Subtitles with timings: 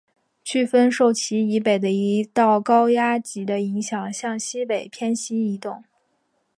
[0.43, 5.83] 飓风受其以北的一道高压脊的影响下向西北偏西移动。